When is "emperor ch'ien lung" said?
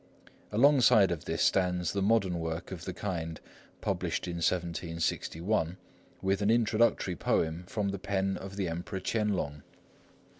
8.67-9.61